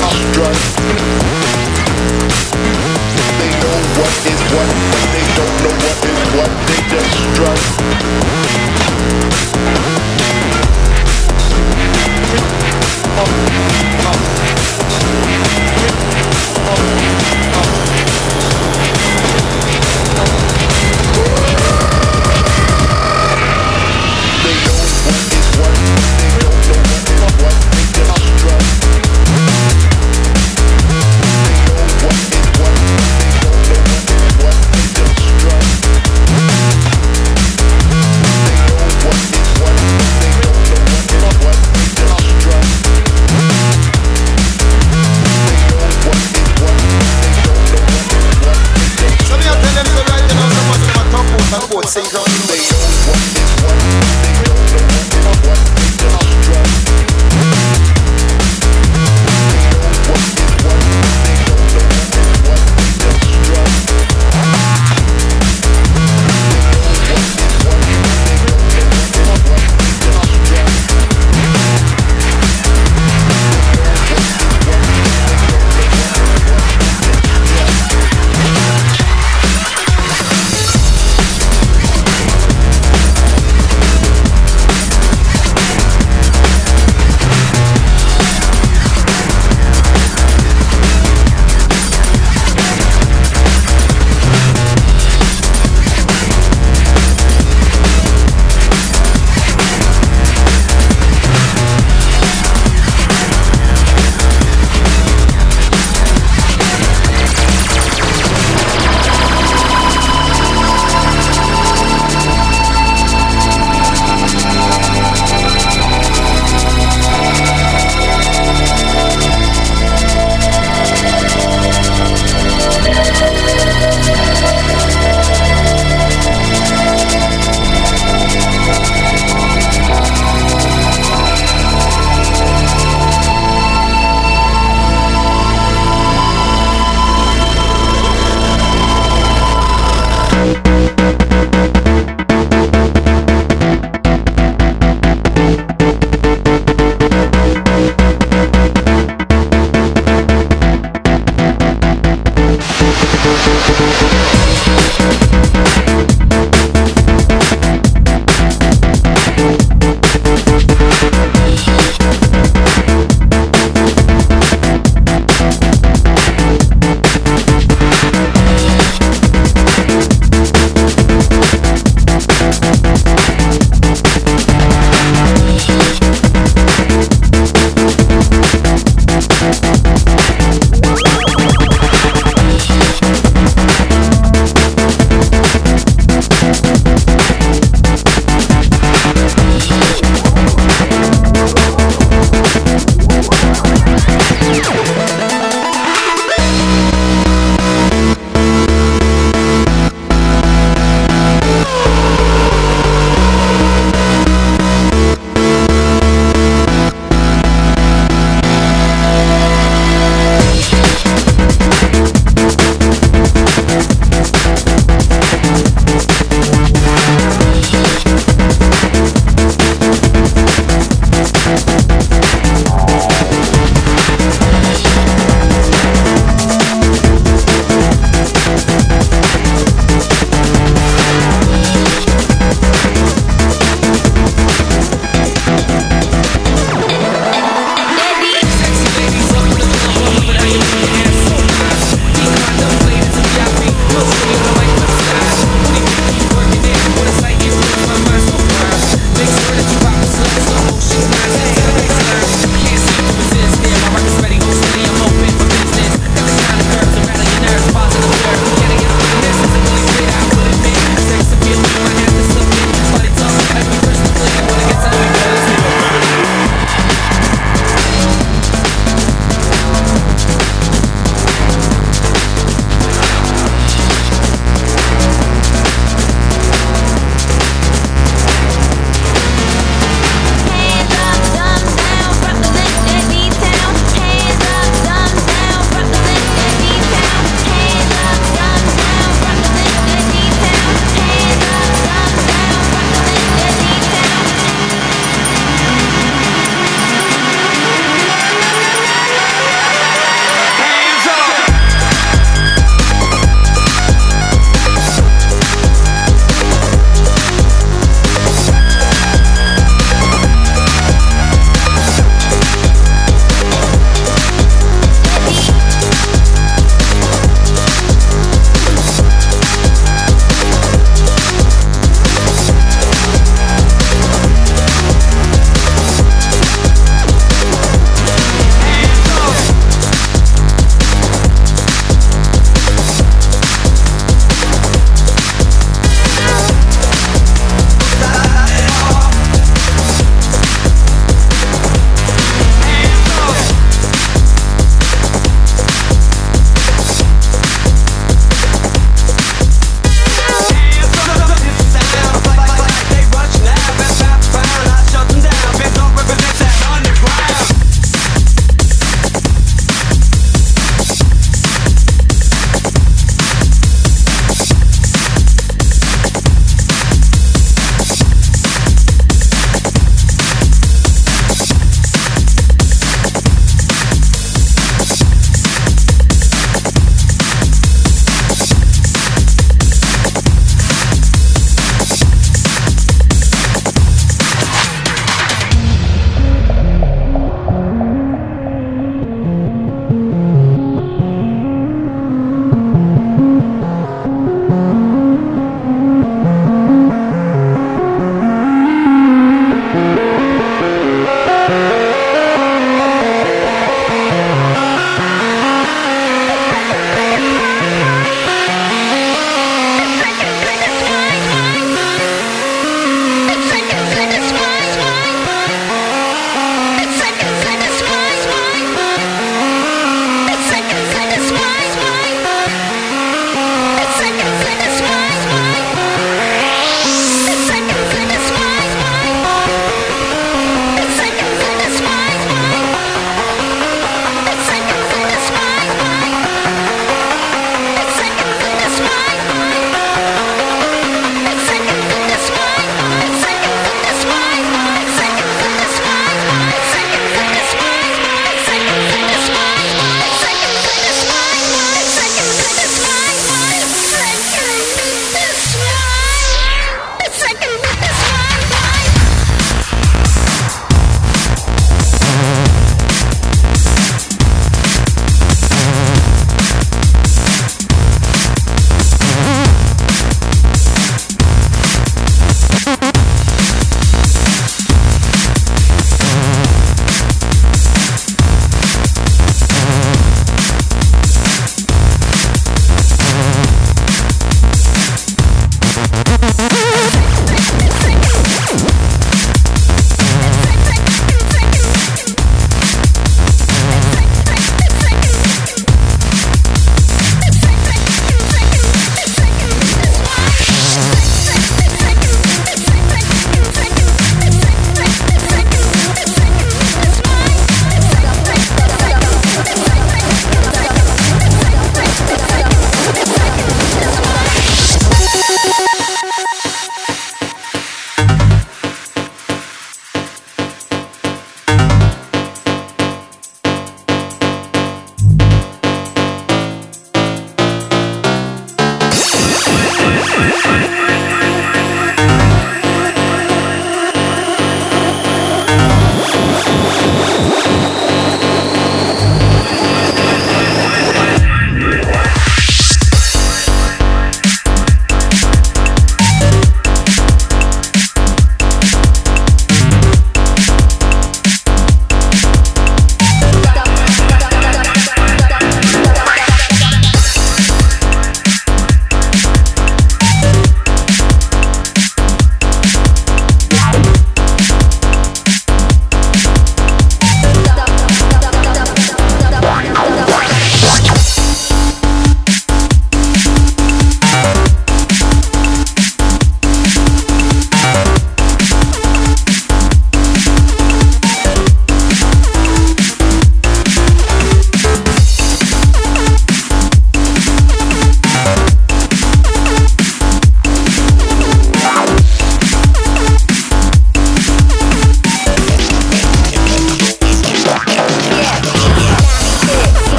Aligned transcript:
what. 0.00 0.74
They 0.76 0.83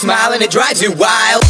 smile 0.00 0.32
and 0.32 0.42
it 0.42 0.50
drives 0.50 0.80
you 0.80 0.90
wild. 0.92 1.49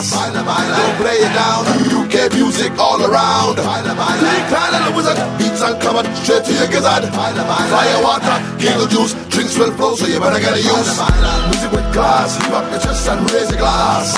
glass. 0.00 0.32
Don't 0.32 0.96
play 0.96 1.18
it 1.20 1.32
down. 1.34 1.64
UK 1.92 2.32
music 2.32 2.72
all 2.78 3.00
around. 3.00 3.56
Deekline 3.56 4.72
and 4.72 4.84
the 4.88 4.92
wizard. 4.96 5.18
Beats 5.38 5.62
and 5.62 5.80
covered 5.80 6.06
straight 6.16 6.44
to 6.44 6.52
your 6.52 6.68
gizzard. 6.68 7.04
Fire 7.12 8.02
water, 8.02 8.36
giggle 8.58 8.86
juice. 8.86 9.14
Drinks 9.28 9.56
will 9.58 9.72
flow, 9.72 9.94
so 9.94 10.06
you 10.06 10.20
better 10.20 10.40
get 10.40 10.54
a 10.54 10.62
use. 10.62 10.96
Music 11.50 11.72
with 11.72 11.92
class. 11.92 12.40
Leave 12.40 12.54
up 12.54 12.70
your 12.70 12.80
chest 12.80 13.08
and 13.08 13.30
raise 13.32 13.50
a 13.52 13.56
glass. 13.56 14.16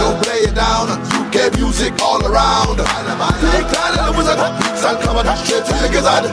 Don't 0.00 0.22
play 0.24 0.48
it 0.48 0.54
down. 0.54 0.88
UK 1.20 1.54
music 1.56 1.92
all 2.00 2.24
around. 2.24 2.78
Deekline 2.78 3.94
and 3.98 4.06
the 4.08 4.14
wizard. 4.16 4.40
Beats 4.60 4.84
and 4.84 4.98
covered 5.04 5.28
straight 5.44 5.64
to 5.64 5.74
your 5.76 5.90
gizzard. 5.92 6.24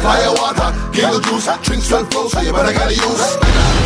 Fire 0.00 0.32
water, 0.40 0.68
giggle 0.92 1.20
juice. 1.20 1.48
Drinks 1.62 1.90
will 1.90 2.04
flow, 2.06 2.28
so 2.28 2.40
you 2.40 2.52
better 2.52 2.72
get 2.72 2.88
a 2.88 2.94
use. 2.94 3.81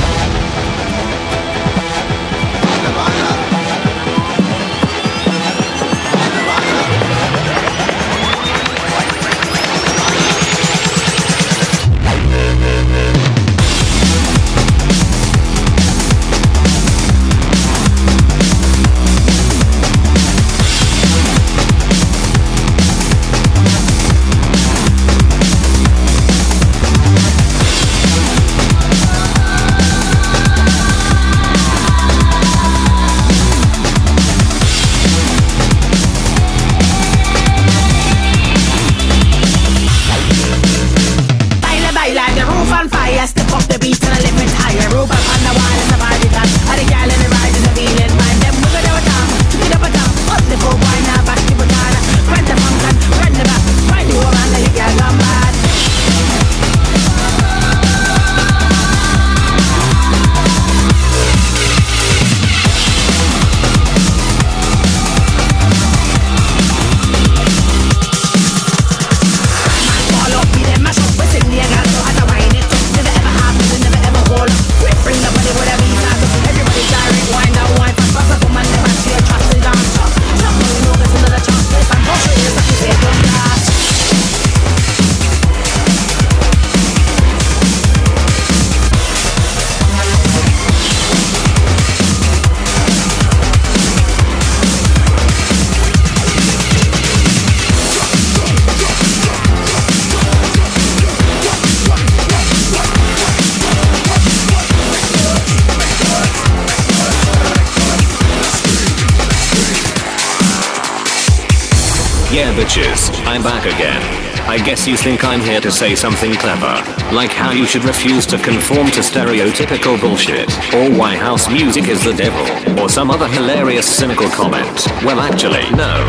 I 114.56 114.58
guess 114.64 114.88
you 114.88 114.96
think 114.96 115.22
I'm 115.22 115.40
here 115.40 115.60
to 115.60 115.70
say 115.70 115.94
something 115.94 116.32
clever, 116.32 116.80
like 117.12 117.30
how 117.30 117.50
you 117.52 117.66
should 117.66 117.84
refuse 117.84 118.24
to 118.24 118.38
conform 118.38 118.86
to 118.92 119.00
stereotypical 119.00 120.00
bullshit, 120.00 120.48
or 120.72 120.88
why 120.96 121.14
house 121.14 121.46
music 121.46 121.88
is 121.88 122.02
the 122.02 122.14
devil, 122.14 122.40
or 122.80 122.88
some 122.88 123.10
other 123.10 123.28
hilarious 123.28 123.84
cynical 123.84 124.30
comment. 124.30 124.86
Well, 125.04 125.20
actually, 125.20 125.68
no. 125.76 126.00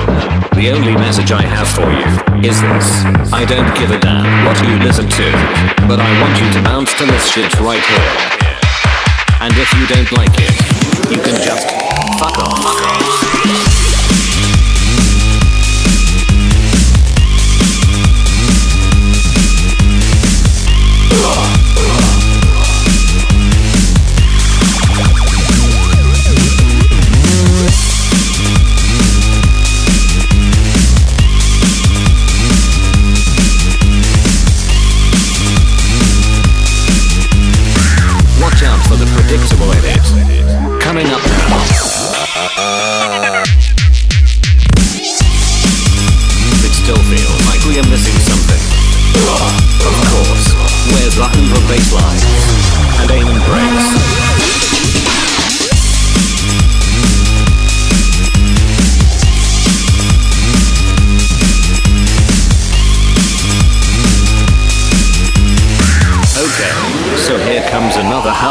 The 0.55 0.71
only 0.71 0.95
message 0.95 1.33
I 1.33 1.41
have 1.41 1.67
for 1.67 1.91
you 1.91 2.07
is 2.39 2.55
this. 2.61 2.87
I 3.33 3.43
don't 3.43 3.67
give 3.75 3.91
a 3.91 3.99
damn 3.99 4.45
what 4.45 4.55
you 4.63 4.79
listen 4.79 5.09
to, 5.09 5.27
but 5.83 5.99
I 5.99 6.07
want 6.23 6.39
you 6.39 6.49
to 6.53 6.63
bounce 6.63 6.93
to 6.99 7.05
this 7.05 7.29
shit 7.29 7.51
right 7.59 7.83
here. 7.83 8.11
And 9.43 9.51
if 9.59 9.69
you 9.75 9.85
don't 9.91 10.11
like 10.13 10.31
it, 10.39 10.55
you 11.11 11.19
can 11.21 11.35
just 11.43 11.67
fuck 12.17 12.37
off. 12.39 13.16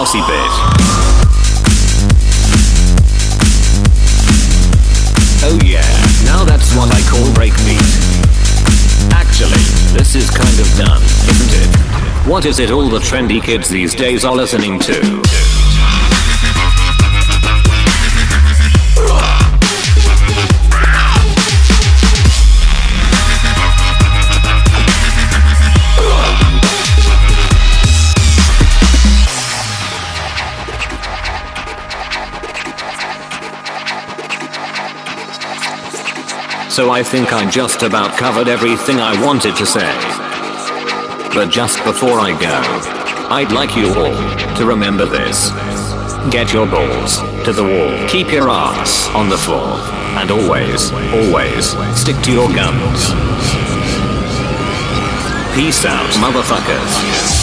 Housey 0.07 0.27
bit. 0.27 0.51
Oh 5.43 5.59
yeah, 5.65 5.83
now 6.25 6.45
that's 6.45 6.75
what 6.75 6.93
I 6.95 7.01
call 7.11 7.27
breakbeat. 7.35 7.81
Actually, 9.13 9.63
this 9.97 10.15
is 10.15 10.31
kind 10.31 10.61
of 10.61 10.67
done, 10.77 11.03
isn't 11.03 11.55
it? 11.63 12.29
What 12.29 12.45
is 12.47 12.59
it 12.59 12.71
all 12.71 12.89
the 12.89 12.99
trendy 12.99 13.43
kids 13.43 13.69
these 13.69 13.95
days 13.95 14.25
are 14.25 14.35
listening 14.35 14.79
to? 14.81 15.46
So 36.77 36.91
I 36.91 37.03
think 37.03 37.33
I 37.33 37.49
just 37.49 37.83
about 37.83 38.19
covered 38.19 38.49
everything 38.49 38.99
I 39.01 39.19
wanted 39.25 39.57
to 39.57 39.65
say. 39.65 39.91
But 41.33 41.49
just 41.49 41.83
before 41.85 42.21
I 42.21 42.33
go, 42.39 42.53
I'd 43.35 43.51
like 43.51 43.75
you 43.75 43.89
all 43.95 44.57
to 44.57 44.67
remember 44.67 45.07
this. 45.07 45.53
Get 46.31 46.53
your 46.53 46.67
balls 46.67 47.21
to 47.47 47.55
the 47.55 47.65
wall. 47.65 48.09
Keep 48.11 48.31
your 48.31 48.51
ass 48.51 49.09
on 49.15 49.31
the 49.31 49.39
floor. 49.39 49.81
And 50.21 50.31
always, 50.31 50.93
always 50.93 51.65
stick 51.99 52.21
to 52.25 52.31
your 52.31 52.49
guns. 52.53 53.09
Peace 55.57 55.87
out, 55.87 56.13
motherfuckers. 56.21 57.36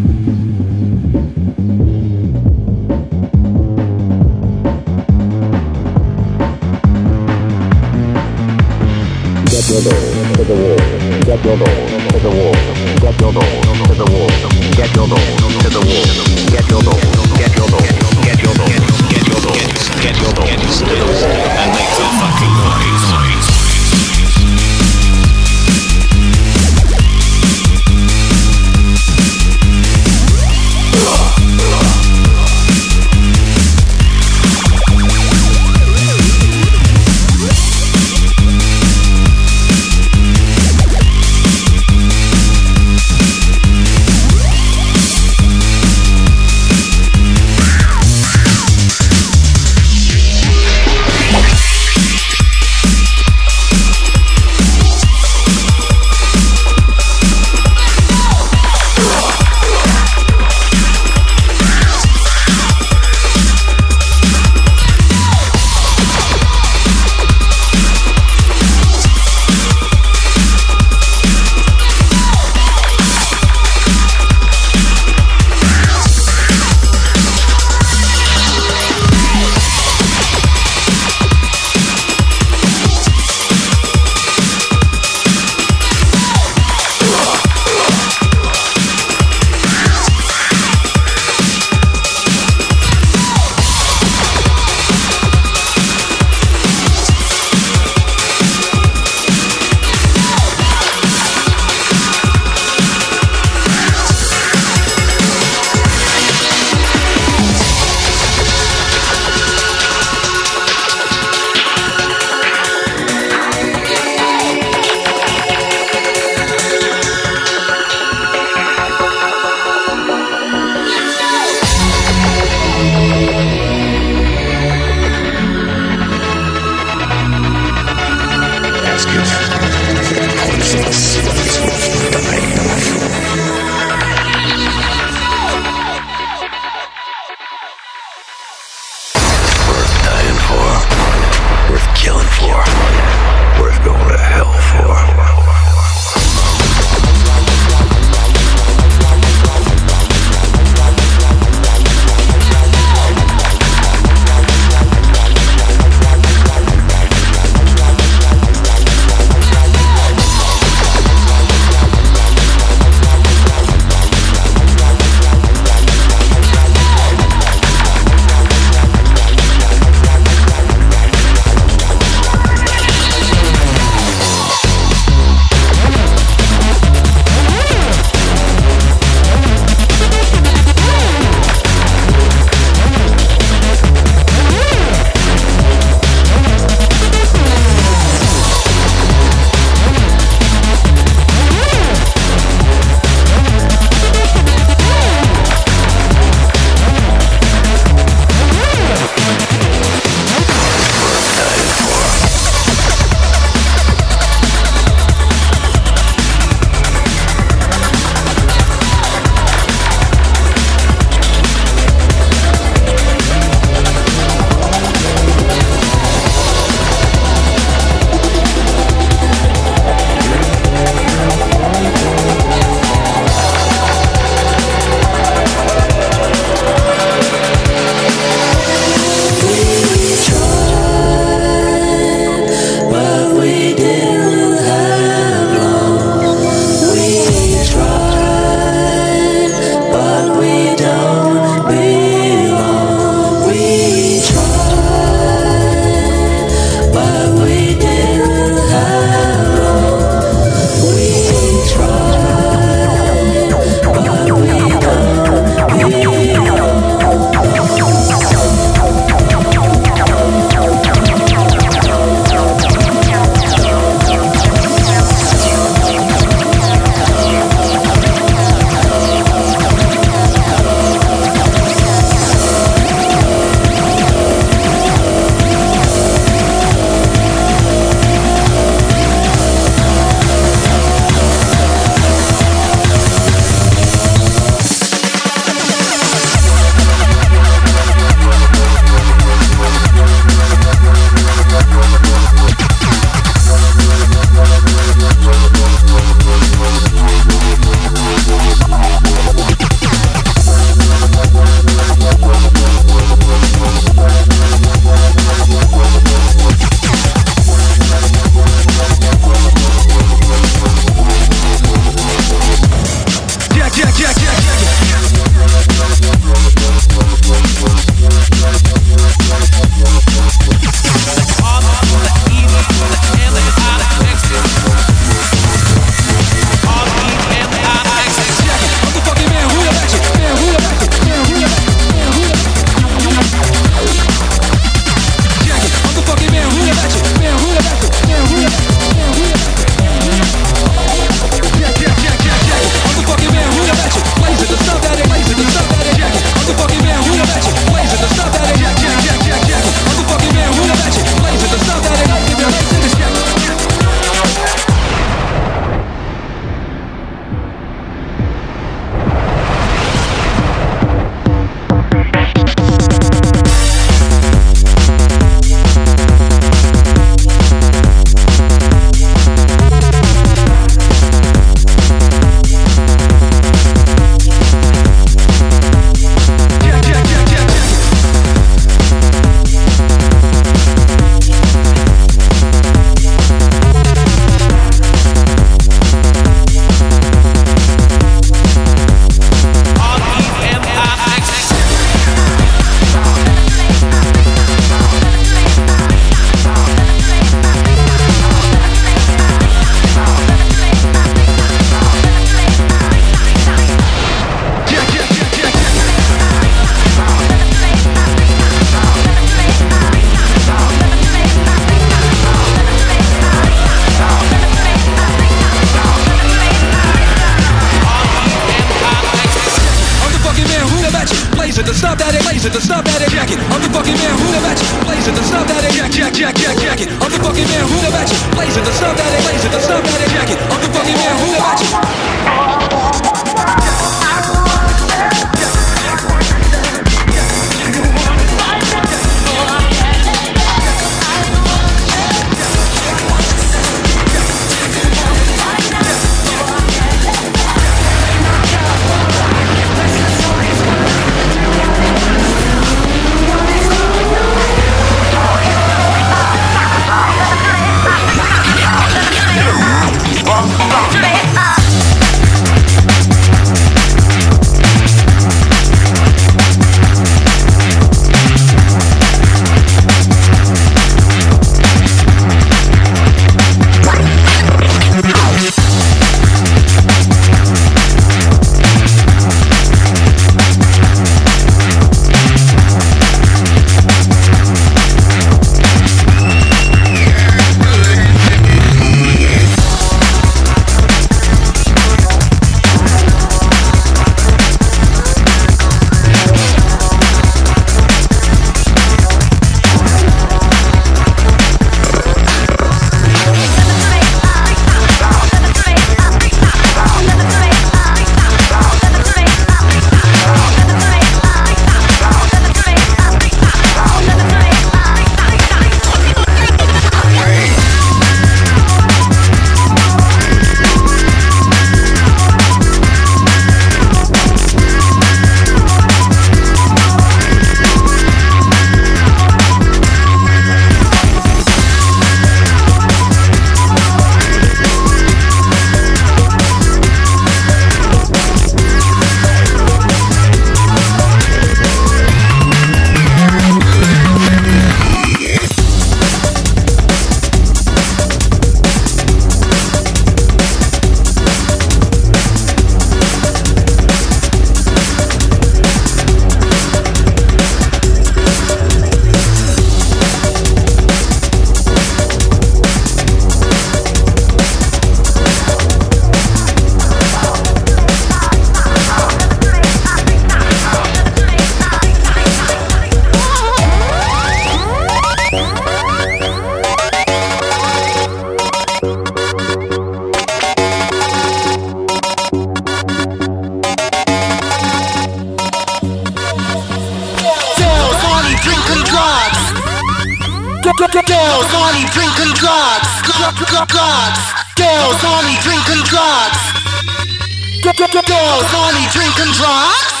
Girls 597.91 598.53
only 598.55 598.87
drinking 598.93 599.33
drugs. 599.33 600.00